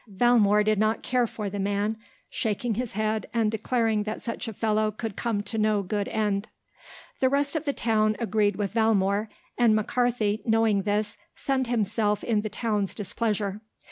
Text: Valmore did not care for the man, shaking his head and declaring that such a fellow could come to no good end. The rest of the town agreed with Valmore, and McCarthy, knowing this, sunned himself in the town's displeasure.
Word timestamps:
Valmore 0.09 0.63
did 0.63 0.79
not 0.79 1.03
care 1.03 1.27
for 1.27 1.47
the 1.47 1.59
man, 1.59 1.95
shaking 2.27 2.73
his 2.73 2.93
head 2.93 3.27
and 3.35 3.51
declaring 3.51 4.01
that 4.01 4.19
such 4.19 4.47
a 4.47 4.53
fellow 4.53 4.89
could 4.89 5.15
come 5.15 5.43
to 5.43 5.59
no 5.59 5.83
good 5.83 6.07
end. 6.07 6.47
The 7.19 7.29
rest 7.29 7.55
of 7.55 7.65
the 7.65 7.73
town 7.73 8.15
agreed 8.17 8.55
with 8.55 8.71
Valmore, 8.73 9.29
and 9.59 9.75
McCarthy, 9.75 10.41
knowing 10.43 10.81
this, 10.81 11.17
sunned 11.35 11.67
himself 11.67 12.23
in 12.23 12.41
the 12.41 12.49
town's 12.49 12.95
displeasure. 12.95 13.61